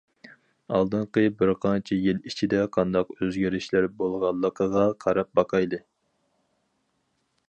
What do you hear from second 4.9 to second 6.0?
قاراپ باقايلى.